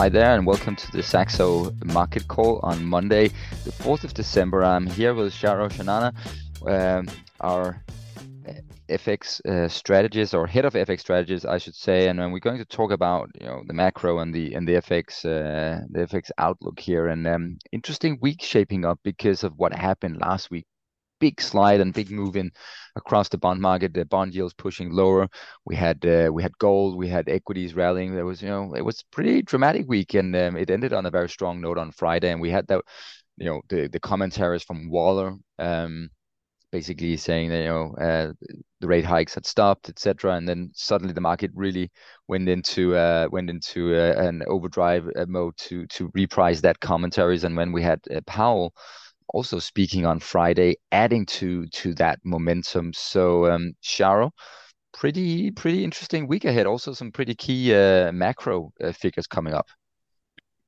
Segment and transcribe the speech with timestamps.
[0.00, 3.28] Hi there, and welcome to the Saxo Market Call on Monday,
[3.64, 4.64] the 4th of December.
[4.64, 6.14] I'm here with Charu Chanana,
[6.66, 7.06] um,
[7.42, 7.84] our
[8.48, 8.52] uh,
[8.88, 12.64] FX uh, strategist or head of FX strategists, I should say, and we're going to
[12.64, 16.80] talk about you know the macro and the and the FX uh, the FX outlook
[16.80, 17.08] here.
[17.08, 20.64] And um, interesting week shaping up because of what happened last week
[21.20, 22.50] big slide and big move in
[22.96, 23.94] across the bond market.
[23.94, 25.28] The bond yields pushing lower.
[25.64, 28.14] We had uh, we had gold, we had equities rallying.
[28.14, 31.10] There was you know it was pretty dramatic week, and um, it ended on a
[31.10, 32.30] very strong note on Friday.
[32.30, 32.82] And we had that
[33.36, 35.36] you know the the commentaries from Waller.
[35.58, 36.10] Um,
[36.72, 38.32] basically saying that you know uh,
[38.80, 40.36] the rate hikes had stopped, etc.
[40.36, 41.90] And then suddenly the market really
[42.28, 47.44] went into uh, went into uh, an overdrive uh, mode to to reprice that commentaries.
[47.44, 48.74] And when we had uh, Powell
[49.34, 52.92] also speaking on Friday, adding to to that momentum.
[52.94, 54.30] So, um, Charu,
[54.92, 56.66] pretty pretty interesting week ahead.
[56.66, 59.68] Also, some pretty key uh, macro uh, figures coming up.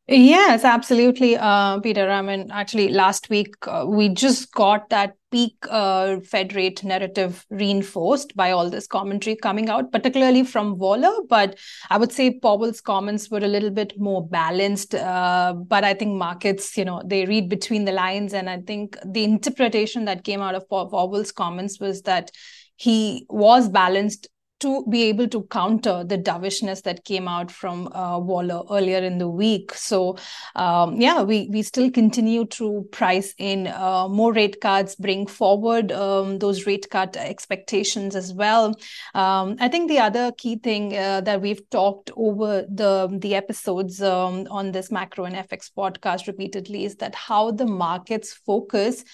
[0.09, 2.11] Yes, absolutely, uh, Peter.
[2.11, 7.47] I mean, actually, last week uh, we just got that peak uh, Fed rate narrative
[7.51, 11.23] reinforced by all this commentary coming out, particularly from Waller.
[11.29, 11.57] But
[11.89, 14.97] I would say Powell's comments were a little bit more balanced.
[14.97, 18.35] Uh, but I think markets, you know, they read between the lines.
[18.35, 22.33] And I think the interpretation that came out of Powell's comments was that
[22.75, 24.27] he was balanced
[24.63, 29.19] to be able to counter the dovishness that came out from uh, Waller earlier in
[29.19, 29.75] the week.
[29.75, 30.17] So,
[30.55, 35.91] um, yeah, we we still continue to price in uh, more rate cuts, bring forward
[35.91, 38.77] um, those rate cut expectations as well.
[39.15, 44.01] Um, I think the other key thing uh, that we've talked over the the episodes
[44.01, 49.05] um, on this macro and FX podcast repeatedly is that how the markets focus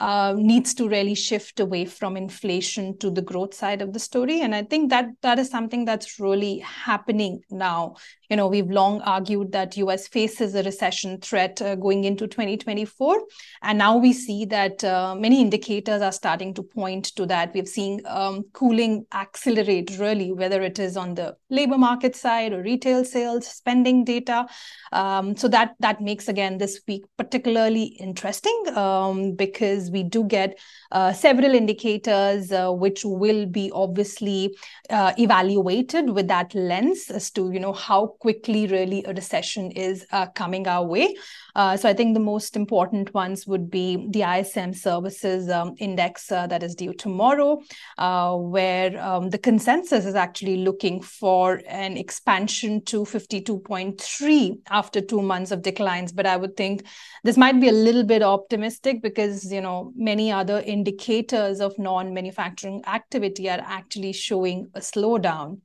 [0.00, 4.40] uh, needs to really shift away from inflation to the growth side of the story,
[4.40, 7.96] and I think that that is something that's really happening now.
[8.28, 13.22] You know we've long argued that us faces a recession threat uh, going into 2024
[13.62, 17.54] and now we see that uh, many indicators are starting to point to that.
[17.54, 22.62] We've seen um, cooling accelerate really whether it is on the labor market side or
[22.62, 24.46] retail sales spending data.
[24.92, 30.58] Um, so that that makes again this week particularly interesting um, because we do get
[30.90, 34.54] uh, several indicators uh, which will be obviously
[34.90, 40.06] uh, evaluated with that lens as to you know how quickly really a recession is
[40.12, 41.14] uh, coming our way.
[41.54, 46.32] Uh, so I think the most important ones would be the ISM services um, index
[46.32, 47.60] uh, that is due tomorrow,
[47.98, 55.20] uh, where um, the consensus is actually looking for an expansion to 52.3 after two
[55.20, 56.10] months of declines.
[56.10, 56.86] But I would think
[57.22, 62.82] this might be a little bit optimistic because you know many other indicators of non-manufacturing
[62.86, 65.60] activity are actually showing a slowdown.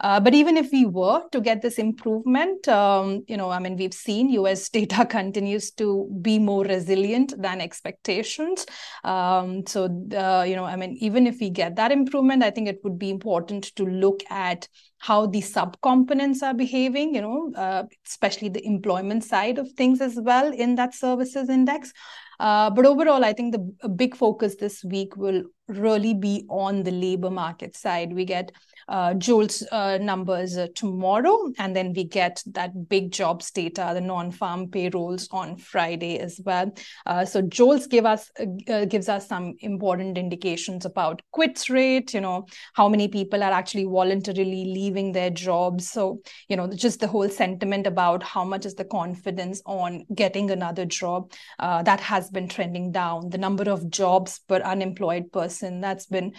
[0.00, 3.76] Uh, but even if we were to get this improvement, um, you know, I mean,
[3.76, 4.68] we've seen U.S.
[4.70, 8.66] data continues to be more resilient than expectations.
[9.04, 12.68] Um, so, uh, you know, I mean, even if we get that improvement, I think
[12.68, 17.82] it would be important to look at how the subcomponents are behaving, you know, uh,
[18.06, 21.92] especially the employment side of things as well in that services index.
[22.40, 26.90] Uh, but overall, I think the big focus this week will really be on the
[26.90, 28.12] labor market side.
[28.12, 28.52] We get
[28.88, 29.14] uh,
[29.72, 35.28] uh, numbers uh, tomorrow, and then we get that big jobs data, the non-farm payrolls
[35.30, 36.70] on Friday as well.
[37.06, 38.30] Uh, so JOLTS give us
[38.68, 42.12] uh, gives us some important indications about quits rate.
[42.12, 45.90] You know how many people are actually voluntarily leaving their jobs.
[45.90, 50.50] So you know just the whole sentiment about how much is the confidence on getting
[50.50, 53.30] another job uh, that has been trending down.
[53.30, 56.34] The number of jobs per unemployed person that's been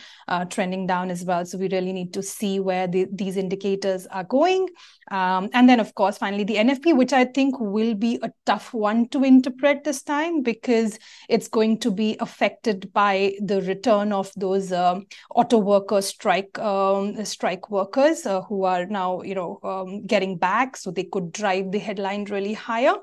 [0.52, 1.46] trending down as well.
[1.46, 4.68] So we really need to see where the, these indicators are going.
[5.12, 8.74] Um, and then, of course, finally, the NFP, which I think will be a tough
[8.74, 10.98] one to interpret this time because
[11.30, 15.06] it's going to be affected by the return of those um,
[15.36, 20.76] auto worker strike um, strike workers uh, who are now, you know, um, getting back,
[20.78, 22.96] so they could drive the headline really higher.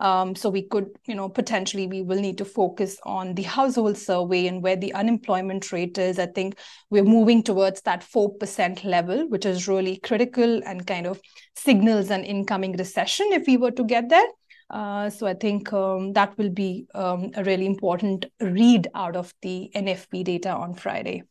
[0.00, 3.98] Um, so we could, you know, potentially we will need to focus on the household
[3.98, 6.18] survey and where the unemployment rate is.
[6.18, 6.58] I think
[6.90, 11.20] we're moving towards that four percent level, which is really critical and kind of
[11.56, 14.26] signals an incoming recession if we were to get there.
[14.70, 19.34] Uh, so I think um, that will be um, a really important read out of
[19.42, 21.22] the NFP data on Friday.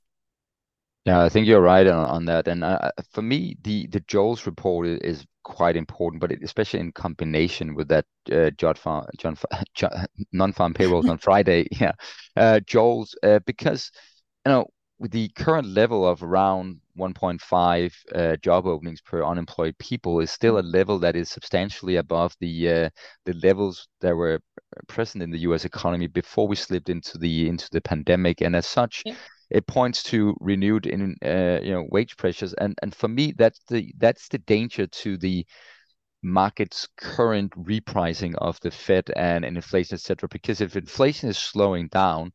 [1.06, 2.48] Yeah, I think you're right on, on that.
[2.50, 6.92] And uh, for me, the the JOLTS report is quite important, but it, especially in
[6.92, 9.38] combination with that uh, John Farm, John,
[9.74, 11.68] John non-farm payrolls on Friday.
[11.80, 11.94] Yeah,
[12.36, 13.92] uh, JOLTS uh, because
[14.46, 14.66] you know
[15.00, 20.58] with the current level of around 1.5 uh, job openings per unemployed people is still
[20.58, 22.90] a level that is substantially above the uh,
[23.26, 24.40] the levels that were
[24.88, 25.66] present in the U.S.
[25.66, 29.04] economy before we slipped into the into the pandemic, and as such.
[29.06, 29.16] Yeah.
[29.50, 33.60] It points to renewed in uh, you know wage pressures, and and for me that's
[33.70, 35.46] the that's the danger to the
[36.24, 40.28] market's current repricing of the Fed and, and inflation, etc.
[40.30, 42.32] Because if inflation is slowing down,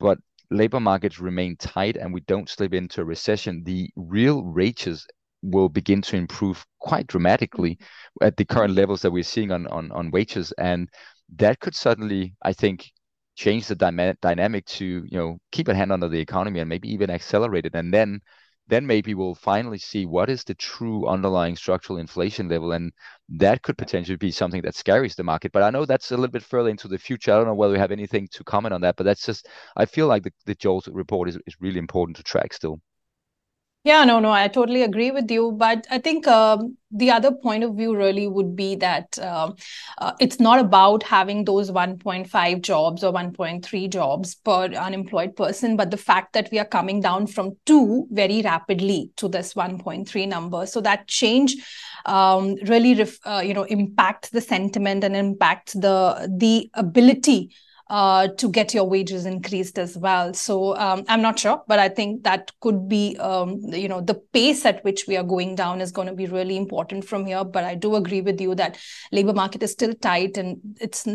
[0.00, 0.18] but
[0.50, 5.06] labor markets remain tight and we don't slip into a recession, the real wages
[5.42, 7.78] will begin to improve quite dramatically
[8.22, 10.52] at the current levels that we're seeing on, on, on wages.
[10.58, 10.88] And
[11.36, 12.90] that could suddenly, I think,
[13.38, 16.92] change the dyma- dynamic to, you know, keep a hand under the economy and maybe
[16.92, 17.74] even accelerate it.
[17.74, 18.20] And then
[18.68, 22.72] then maybe we'll finally see what is the true underlying structural inflation level.
[22.72, 22.92] And
[23.30, 25.52] that could potentially be something that scares the market.
[25.52, 27.32] But i know that's a little bit further into the future.
[27.32, 29.84] I don't know whether we have anything to comment on that but that's just i
[29.86, 32.80] feel like the, the joel report is, is really important to track still
[33.84, 35.52] yeah, no, no, I totally agree with you.
[35.52, 39.52] But I think um, the other point of view really would be that uh,
[39.98, 45.90] uh, it's not about having those 1.5 jobs or 1.3 jobs per unemployed person, but
[45.90, 50.66] the fact that we are coming down from two very rapidly to this 1.3 number.
[50.66, 51.56] So that change
[52.04, 57.54] um, really, ref, uh, you know, impacts the sentiment and impacts the the ability
[57.90, 60.34] uh, to get your wages increased as well.
[60.34, 64.14] So um, I'm not sure, but I think that could be, um, you know, the
[64.14, 67.44] pace at which we are going down is going to be really important from here.
[67.44, 68.76] But I do agree with you that
[69.10, 71.06] labor market is still tight, and it's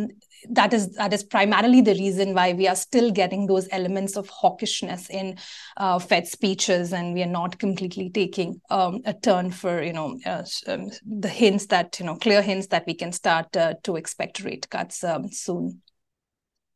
[0.49, 4.29] that is that is primarily the reason why we are still getting those elements of
[4.29, 5.37] hawkishness in
[5.77, 10.19] uh, Fed speeches, and we are not completely taking um, a turn for you know
[10.25, 13.95] uh, um, the hints that you know clear hints that we can start uh, to
[13.95, 15.82] expect rate cuts um, soon.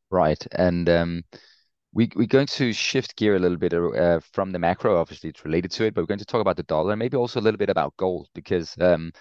[0.10, 0.46] Right.
[0.54, 1.24] And um,
[1.94, 4.98] we, we're going to shift gear a little bit uh, from the macro.
[5.00, 7.18] Obviously, it's related to it, but we're going to talk about the dollar and maybe
[7.18, 9.12] also a little bit about gold because um,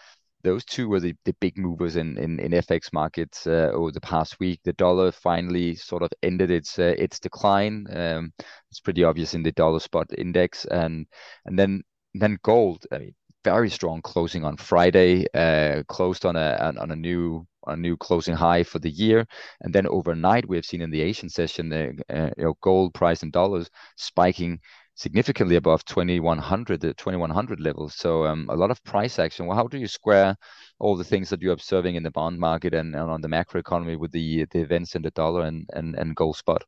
[0.44, 4.00] those two were the, the big movers in, in, in FX markets uh, over the
[4.00, 4.60] past week.
[4.64, 7.86] The dollar finally sort of ended its uh, its decline.
[7.90, 8.32] Um,
[8.70, 11.06] it's pretty obvious in the dollar spot index, and
[11.46, 11.82] and then
[12.14, 12.86] then gold.
[12.92, 13.14] I mean,
[13.46, 18.34] very strong closing on Friday, uh, closed on a on a new a new closing
[18.34, 19.24] high for the year.
[19.60, 22.92] And then overnight, we have seen in the Asian session, the uh, you know, gold
[22.92, 24.58] price in dollars spiking
[24.96, 29.46] significantly above 2100 the 2100 levels so um, a lot of price action.
[29.46, 30.34] Well how do you square
[30.80, 33.60] all the things that you're observing in the bond market and, and on the macro
[33.60, 36.62] economy with the the events in the dollar and and, and gold spot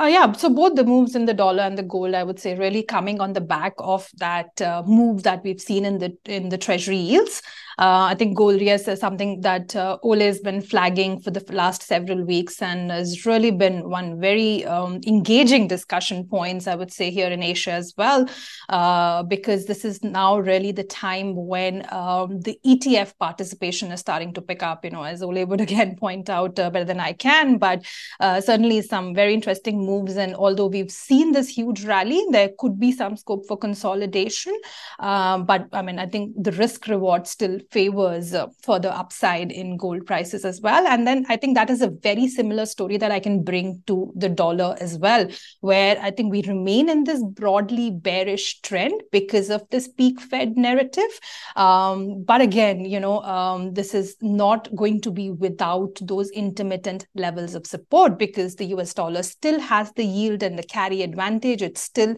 [0.00, 2.54] uh, yeah, so both the moves in the dollar and the gold, I would say,
[2.54, 6.48] really coming on the back of that uh, move that we've seen in the in
[6.48, 7.42] the treasury yields.
[7.78, 11.44] Uh, I think gold yes is something that uh, Ole has been flagging for the
[11.52, 16.92] last several weeks and has really been one very um, engaging discussion points, I would
[16.92, 18.28] say, here in Asia as well,
[18.68, 24.34] uh, because this is now really the time when um, the ETF participation is starting
[24.34, 24.84] to pick up.
[24.84, 27.84] You know, as Ole would again point out uh, better than I can, but
[28.20, 30.16] uh, certainly some very interesting moves.
[30.16, 34.58] And although we've seen this huge rally, there could be some scope for consolidation.
[34.98, 39.76] Um, but I mean, I think the risk reward still favors uh, further upside in
[39.76, 40.86] gold prices as well.
[40.86, 44.12] And then I think that is a very similar story that I can bring to
[44.16, 45.28] the dollar as well,
[45.60, 50.56] where I think we remain in this broadly bearish trend because of this peak Fed
[50.56, 51.20] narrative.
[51.56, 57.06] Um, but again, you know, um, this is not going to be without those intermittent
[57.14, 61.62] levels of support because the US dollar still has the yield and the carry advantage.
[61.68, 62.12] It's still,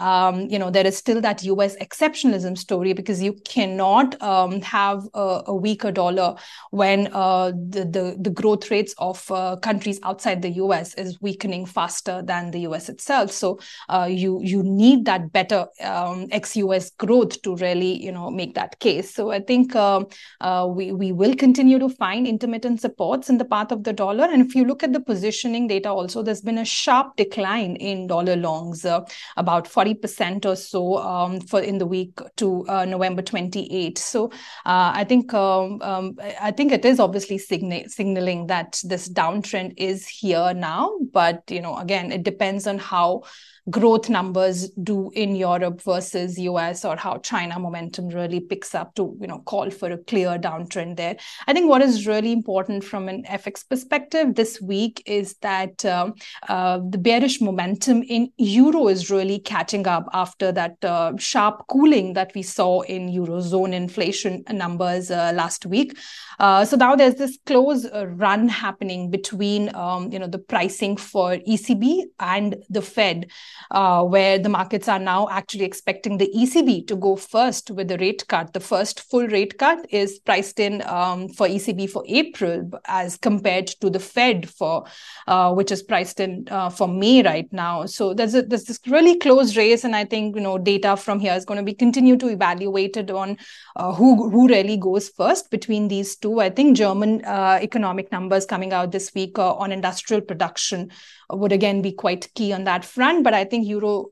[0.00, 5.00] um, you know, there is still that US exceptionalism story because you cannot um, have
[5.14, 6.30] a, a weaker dollar
[6.70, 11.66] when uh, the, the, the growth rates of uh, countries outside the US is weakening
[11.66, 13.30] faster than the US itself.
[13.30, 13.58] So
[13.88, 18.78] uh, you you need that better um, ex-US growth to really you know make that
[18.86, 19.14] case.
[19.14, 20.06] So I think um,
[20.40, 24.26] uh, we we will continue to find intermittent supports in the path of the dollar.
[24.32, 28.06] And if you look at the positioning data, also there's been a sharp decline in
[28.06, 29.00] dollar longs, uh,
[29.36, 33.98] about 40% or so um, for in the week to uh, November 28.
[33.98, 34.26] So
[34.66, 39.74] uh, I think um, um, I think it is obviously signa- signaling that this downtrend
[39.76, 43.22] is here now, but you know, again, it depends on how
[43.70, 49.16] growth numbers do in Europe versus US or how China momentum really picks up to
[49.20, 51.16] you know call for a clear downtrend there.
[51.46, 56.14] I think what is really important from an FX perspective this week is that um,
[56.48, 62.12] uh, the bearish momentum in euro is really catching up after that uh, sharp cooling
[62.14, 65.96] that we saw in eurozone inflation numbers uh, last week.
[66.38, 70.96] Uh, so now there's this close uh, run happening between um, you know the pricing
[70.96, 73.30] for ECB and the Fed,
[73.70, 77.98] uh, where the markets are now actually expecting the ECB to go first with the
[77.98, 78.52] rate cut.
[78.52, 83.68] The first full rate cut is priced in um, for ECB for April, as compared
[83.80, 84.84] to the Fed for
[85.26, 87.86] uh, which is priced in uh, for May right now.
[87.86, 91.20] So there's a, there's this really close race, and I think you know data from
[91.20, 93.36] here is going to be continue to evaluated on
[93.76, 96.40] who who really goes first between these two.
[96.40, 100.90] I think German uh, economic numbers coming out this week uh, on industrial production
[101.30, 103.24] would again be quite key on that front.
[103.24, 104.08] But I think Euro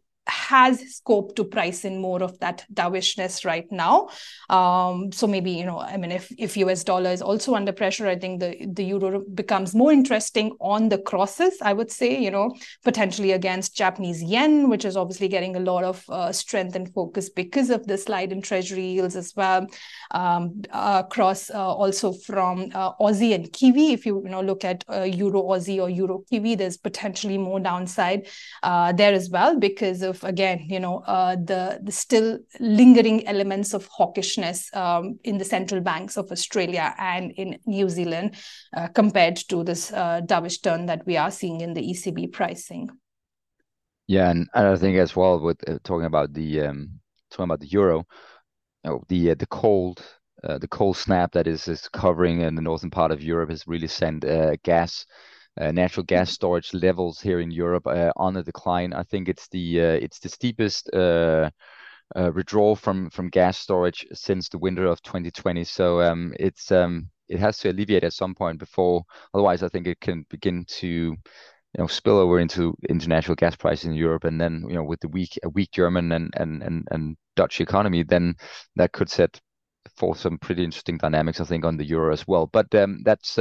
[0.53, 4.09] has scope to price in more of that dovishness right now.
[4.51, 8.07] Um, so maybe you know, I mean, if if US dollar is also under pressure,
[8.07, 11.55] I think the the euro becomes more interesting on the crosses.
[11.71, 12.47] I would say, you know,
[12.85, 17.31] potentially against Japanese yen, which is obviously getting a lot of uh, strength and focus
[17.43, 19.67] because of the slide in treasury yields as well.
[20.11, 24.85] Um, uh, across also from uh, Aussie and Kiwi, if you you know look at
[24.89, 28.29] uh, Euro Aussie or Euro Kiwi, there's potentially more downside
[28.63, 33.27] uh, there as well because of of again you know uh, the the still lingering
[33.27, 38.35] elements of hawkishness um, in the central banks of Australia and in New Zealand
[38.77, 42.89] uh, compared to this uh, dovish turn that we are seeing in the ECB pricing.
[44.09, 47.69] Yeah, and I think as well with uh, talking about the um, talking about the
[47.69, 47.99] euro,
[48.85, 50.03] you know, the uh, the cold
[50.43, 53.87] the cold snap that is is covering in the northern part of Europe has really
[53.87, 54.25] sent
[54.65, 55.07] gas
[55.59, 58.93] natural gas storage levels here in Europe uh, on a decline.
[58.93, 60.91] I think it's the uh, it's the steepest
[62.15, 65.65] withdrawal from gas storage since the winter of 2020.
[65.65, 69.05] So um, it's um, it has to alleviate at some point before.
[69.35, 71.17] Otherwise, I think it can begin to you
[71.79, 75.09] know spill over into international gas prices in Europe, and then you know with the
[75.09, 75.39] weak
[75.73, 78.35] German and Dutch economy, then
[78.77, 79.41] that could set
[79.97, 82.47] for some pretty interesting dynamics, I think, on the euro as well.
[82.47, 83.39] But um, that's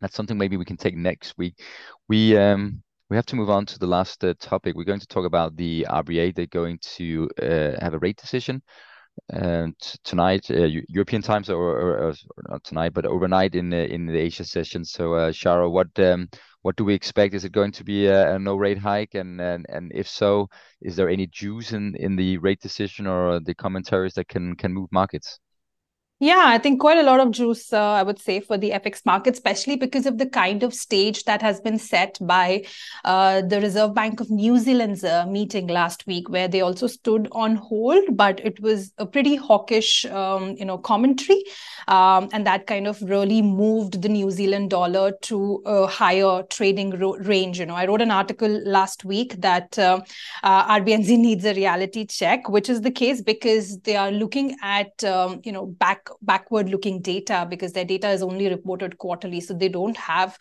[0.00, 1.60] that's something maybe we can take next week.
[2.08, 4.76] We um, we have to move on to the last uh, topic.
[4.76, 6.34] We're going to talk about the RBA.
[6.34, 8.62] They're going to uh, have a rate decision
[9.32, 9.66] uh,
[10.04, 12.14] tonight, uh, European times, or, or, or,
[12.48, 14.84] not tonight, but overnight in the, in the Asia session.
[14.84, 16.28] So, uh, Charu, what um,
[16.62, 17.34] what do we expect?
[17.34, 19.14] Is it going to be a, a, no rate hike?
[19.14, 20.48] And, and and if so,
[20.82, 24.72] is there any juice in, in the rate decision or the commentaries that can can
[24.72, 25.38] move markets?
[26.22, 29.06] Yeah, I think quite a lot of juice, uh, I would say, for the FX
[29.06, 32.66] market, especially because of the kind of stage that has been set by
[33.06, 37.26] uh, the Reserve Bank of New Zealand's uh, meeting last week, where they also stood
[37.32, 41.42] on hold, but it was a pretty hawkish, um, you know, commentary,
[41.88, 46.90] um, and that kind of really moved the New Zealand dollar to a higher trading
[46.98, 47.58] ro- range.
[47.58, 50.02] You know, I wrote an article last week that uh,
[50.42, 55.02] uh, RBNZ needs a reality check, which is the case because they are looking at,
[55.04, 59.54] um, you know, back backward looking data because their data is only reported quarterly so
[59.54, 60.38] they don't have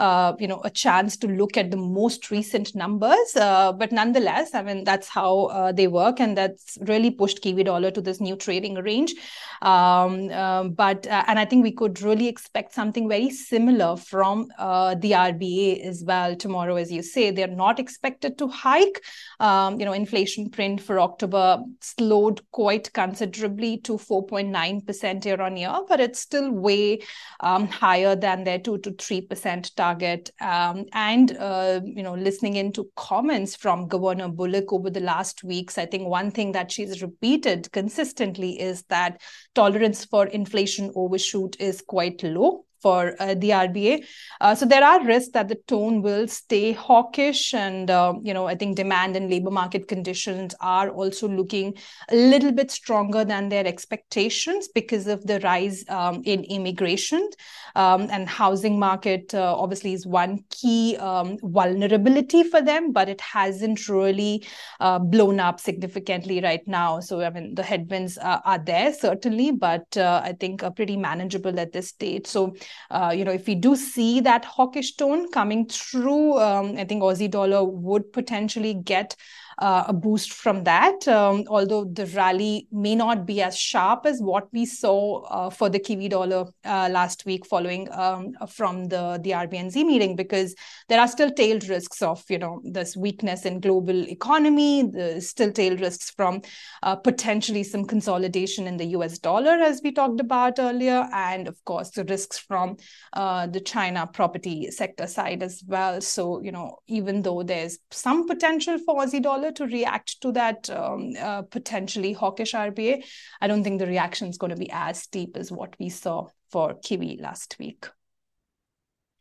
[0.00, 3.36] uh, you know a chance to look at the most recent numbers.
[3.36, 7.64] Uh, but nonetheless i mean that's how uh, they work and that's really pushed kiwi
[7.64, 9.14] dollar to this new trading range.
[9.62, 14.48] Um, um but uh, and i think we could really expect something very similar from
[14.58, 17.30] uh, the rba as well tomorrow as you say.
[17.30, 19.02] They're not expected to hike.
[19.38, 25.76] Um, you know inflation print for october slowed quite considerably to 4.9% year on year
[25.88, 27.00] but it's still way
[27.40, 30.30] um, higher than their 2 to 3% target target.
[30.40, 35.78] Um, and, uh, you know, listening into comments from Governor Bullock over the last weeks,
[35.78, 39.20] I think one thing that she's repeated consistently is that
[39.54, 44.04] tolerance for inflation overshoot is quite low for uh, the RBA.
[44.40, 48.46] Uh, so there are risks that the tone will stay hawkish, and uh, you know
[48.46, 51.74] I think demand and labor market conditions are also looking
[52.10, 57.28] a little bit stronger than their expectations because of the rise um, in immigration
[57.76, 59.34] um, and housing market.
[59.34, 64.46] Uh, obviously, is one key um, vulnerability for them, but it hasn't really
[64.80, 67.00] uh, blown up significantly right now.
[67.00, 71.58] So I mean the headwinds are there certainly, but uh, I think are pretty manageable
[71.58, 72.26] at this stage.
[72.26, 72.54] So
[72.90, 77.02] uh, you know, if we do see that hawkish tone coming through, um, I think
[77.02, 79.16] Aussie dollar would potentially get
[79.60, 81.06] uh, a boost from that.
[81.06, 85.68] Um, although the rally may not be as sharp as what we saw uh, for
[85.68, 90.54] the Kiwi dollar uh, last week, following um, from the the RBNZ meeting, because
[90.88, 94.82] there are still tailed risks of you know this weakness in global economy.
[94.82, 96.40] The still tailed risks from
[96.82, 99.18] uh, potentially some consolidation in the U.S.
[99.18, 102.78] dollar, as we talked about earlier, and of course the risks from
[103.12, 106.00] uh, the China property sector side as well.
[106.00, 110.68] So you know even though there's some potential for Aussie dollar to react to that
[110.70, 113.04] um, uh, potentially hawkish RBA,
[113.40, 116.28] I don't think the reaction is going to be as steep as what we saw
[116.50, 117.86] for Kiwi last week.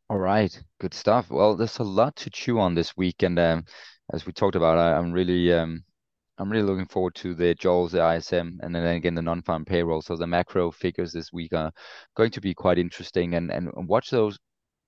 [0.09, 1.29] All right, good stuff.
[1.29, 3.65] Well, there's a lot to chew on this week, and um,
[4.11, 5.83] as we talked about, I, am really, um,
[6.39, 10.01] I'm really looking forward to the JOLTS, the ISM, and then again the non-farm payroll.
[10.01, 11.71] So the macro figures this week are
[12.17, 14.39] going to be quite interesting, and and watch those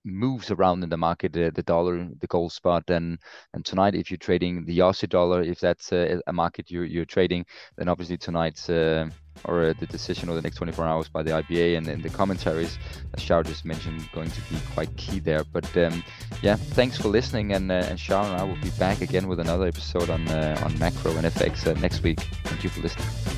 [0.04, 3.20] moves around in the market, the dollar, the gold spot, and
[3.54, 7.46] and tonight if you're trading the Aussie dollar, if that's a, market you're you're trading,
[7.78, 9.10] then obviously tonight's uh,
[9.46, 12.10] or uh, the decision or the next 24 hours by the RBA and, and the
[12.10, 12.78] commentaries,
[13.14, 15.44] as Charu just mentioned, going to be quite key there.
[15.44, 16.04] But um,
[16.42, 19.40] yeah, thanks for listening, and uh, and Charu and I will be back again with
[19.40, 22.20] another episode on uh, on macro and FX uh, next week.
[22.44, 23.31] Thank you for listening.